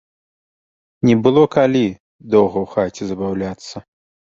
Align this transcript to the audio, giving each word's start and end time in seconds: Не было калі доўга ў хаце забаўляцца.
Не 1.09 1.15
было 1.29 1.45
калі 1.57 1.85
доўга 2.31 2.57
ў 2.67 2.77
хаце 2.77 3.03
забаўляцца. 3.15 3.89